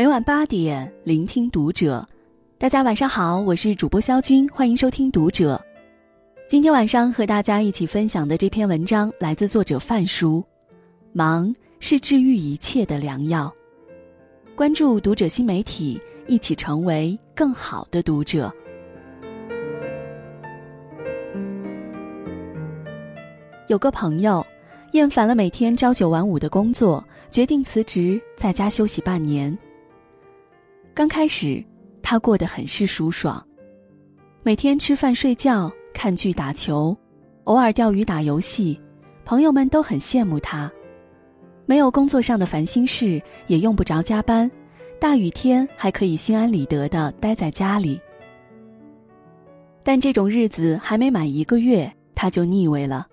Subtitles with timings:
[0.00, 2.08] 每晚八点，聆听读者。
[2.56, 5.62] 大家晚上好，我是主播肖军，欢迎收听读者。
[6.48, 10.42] 今天晚上和大家一起分享的这篇文章来自作者范叔。
[11.12, 13.54] 忙是治愈一切的良药。
[14.56, 18.50] 关注读者新媒体，一起成为更好的读者。
[23.68, 24.42] 有个朋友，
[24.92, 29.54] 厌烦了每天朝九晚五的工作，决定辞职，在家休息半年。
[31.00, 31.64] 刚开始，
[32.02, 33.42] 他过得很是舒爽，
[34.42, 36.94] 每天吃饭、睡觉、看剧、打球，
[37.44, 38.78] 偶尔钓鱼、打游戏，
[39.24, 40.70] 朋友们都很羡慕他。
[41.64, 44.50] 没有工作上的烦心事，也用不着加班，
[44.98, 47.98] 大雨天还可以心安理得的待在家里。
[49.82, 53.06] 但这种日子还没满一个月，他就腻味了。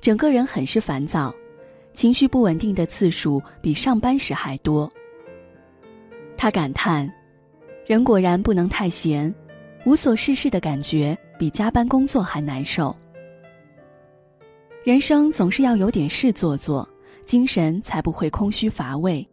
[0.00, 1.30] 整个人很是烦躁，
[1.92, 4.90] 情绪不稳定的次数比上班时还多。
[6.36, 7.12] 他感叹
[7.86, 9.32] ：“人果然不能太闲，
[9.86, 12.96] 无所事事的感觉比加班工作还难受。
[14.82, 16.88] 人生总是要有点事做做，
[17.24, 19.28] 精神才不会空虚乏味，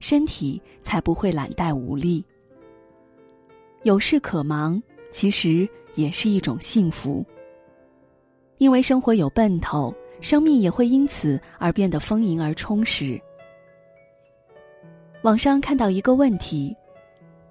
[0.00, 2.24] 身体才不会懒怠无力。
[3.82, 7.24] 有事可忙，其实也是一种幸福。
[8.58, 13.20] 因为生活有奔头。”生命也会因此而变得丰盈而充实。
[15.24, 16.76] 网上看到一个问题：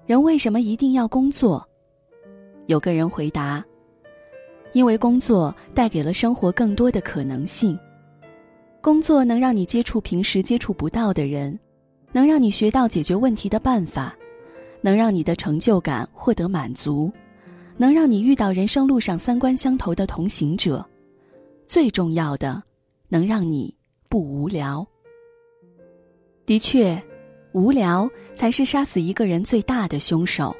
[0.06, 1.68] 人为什么一定要工作？
[2.66, 3.64] 有个人回答：
[4.74, 7.76] 因为工作带给了生活更多的可能性。
[8.80, 11.58] 工作能让你接触平时接触不到的人，
[12.12, 14.16] 能让你学到解决问题的办法，
[14.80, 17.10] 能让你的成就感获得满足，
[17.76, 20.86] 能让你遇到人生路上三观相投的同行者。
[21.66, 22.62] 最重要的，
[23.08, 23.74] 能让你
[24.08, 24.86] 不无聊。
[26.46, 27.02] 的确，
[27.54, 30.54] 无聊才是杀死一个人最大的凶手。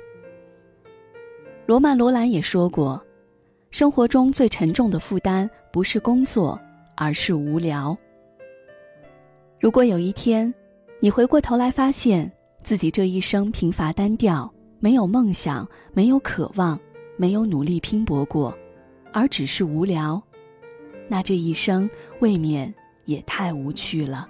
[1.66, 3.04] 罗曼·罗兰也说过，
[3.72, 6.56] 生活中最沉重的负担不是工作，
[6.94, 7.98] 而是无聊。
[9.58, 10.54] 如果有一天，
[11.00, 12.30] 你回过头来发现
[12.62, 14.48] 自己这一生贫乏单调，
[14.78, 16.78] 没有梦想，没有渴望，
[17.16, 18.56] 没有努力拼搏过，
[19.12, 20.22] 而只是无聊。
[21.08, 21.90] 那这一生
[22.20, 22.72] 未免
[23.04, 24.28] 也太无趣了。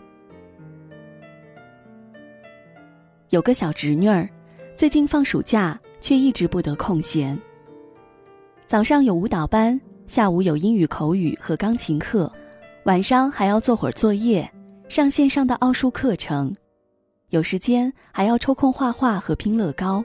[3.34, 4.28] 有个小侄女儿，
[4.76, 7.36] 最近放暑假，却一直不得空闲。
[8.64, 12.32] 早上有舞蹈班，下午有英语口语和钢琴课，
[12.84, 14.48] 晚上还要做会儿作业，
[14.88, 16.54] 上线上的奥数课程，
[17.30, 20.04] 有时间还要抽空画画和拼乐高。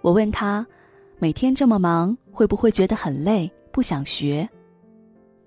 [0.00, 0.66] 我问她，
[1.20, 4.48] 每天这么忙，会不会觉得很累，不想学？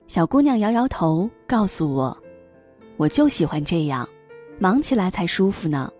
[0.07, 2.17] 小姑娘摇摇头，告诉我
[2.95, 4.07] ：“我就喜欢这样，
[4.59, 5.91] 忙起来才舒服呢，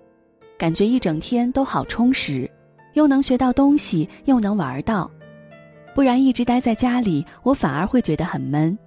[0.58, 2.50] 感觉一整天都好充实，
[2.94, 5.10] 又能学到东西，又能玩到。
[5.94, 8.78] 不然一直待在家里，我反而会觉得很闷。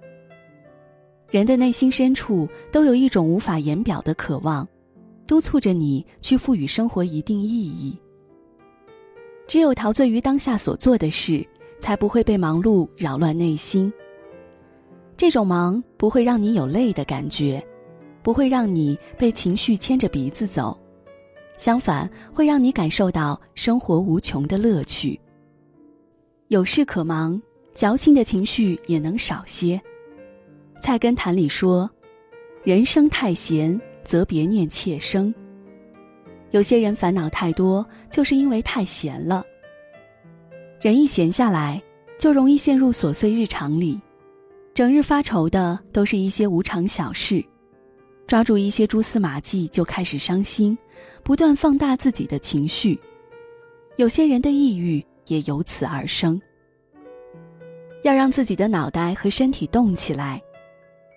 [1.29, 4.67] 人的内心深处都有一种无法言表的渴望，
[5.25, 7.97] 督促着你去赋予生活一定意义。
[9.47, 11.45] 只有陶醉于当下所做的事，
[11.79, 13.91] 才不会被忙碌扰乱内心。”
[15.15, 17.63] 这种忙不会让你有累的感觉，
[18.23, 20.77] 不会让你被情绪牵着鼻子走，
[21.61, 25.21] 相反会让你感受到生活无穷的乐趣。
[26.47, 27.39] 有事可忙，
[27.75, 29.79] 矫情的情绪也能少些。
[30.81, 31.87] 《菜根谭》里说
[32.65, 35.31] ：“人生太闲，则别念妾生。”
[36.49, 39.45] 有些人烦恼太多，就是因为太闲了。
[40.81, 41.79] 人一闲下来，
[42.17, 44.01] 就容易陷入琐碎日常里。
[44.73, 47.45] 整日发愁的都是一些无常小事，
[48.25, 50.75] 抓住一些蛛丝马迹就开始伤心，
[51.23, 52.99] 不断放大自己的情绪。
[53.97, 56.41] 有些人的抑郁也由此而生。
[58.03, 60.41] 要让自己的脑袋和身体动起来。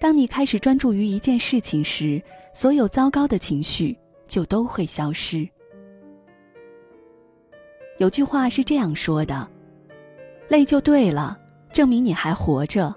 [0.01, 2.23] 当你开始专注于一件事情时，
[2.53, 3.97] 所有糟糕的情绪
[4.29, 5.49] 就都会消失。
[7.99, 9.49] 有句话是这样说的
[10.49, 11.39] ：“累就对了，
[11.73, 12.95] 证明你还活着。”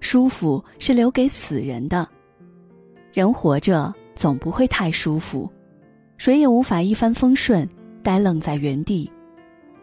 [0.00, 2.08] 舒服是留给死人的，
[3.12, 5.50] 人活着总不会太舒服，
[6.18, 7.66] 谁也无法一帆风顺，
[8.02, 9.10] 呆愣在原地，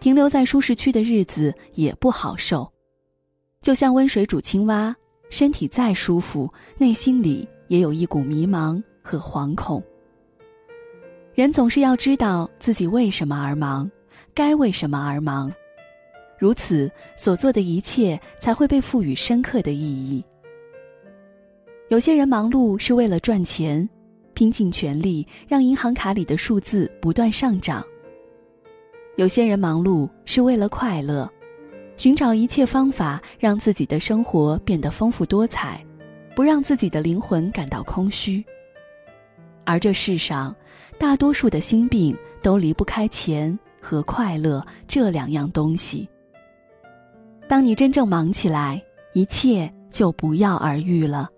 [0.02, 2.70] 停留在舒适区的日子也不好受。
[3.62, 4.96] 就像温水煮青蛙，
[5.30, 9.82] 身体再舒服，内心里也有一股迷茫和惶恐。
[11.34, 13.90] 人总是要知道自己为什么而忙，
[14.34, 15.52] 该为什么而忙。
[16.38, 20.24] 如此所做的一切才会被赋予深刻的意义。
[21.88, 23.88] 有些人忙碌是为了赚钱，
[24.36, 27.84] 拼尽全力让银行卡里的数字不断上涨。
[29.16, 31.28] 有些人忙碌是为了快乐，
[31.98, 35.84] 寻找一切方法让自己的生活变得丰富多彩，
[36.36, 38.46] 不让自己的灵魂感到空虚。
[39.64, 40.56] 而这世上，
[41.00, 46.08] 大多数的心病都离不开钱和快乐这两样东西。
[47.48, 48.84] 当你真正忙起来，
[49.14, 51.30] 一切就不药而愈了。